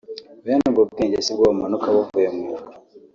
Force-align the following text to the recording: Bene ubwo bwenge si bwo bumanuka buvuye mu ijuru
Bene 0.43 0.63
ubwo 0.69 0.81
bwenge 0.91 1.17
si 1.25 1.31
bwo 1.35 1.45
bumanuka 1.51 1.87
buvuye 1.95 2.27
mu 2.35 2.41
ijuru 2.53 2.71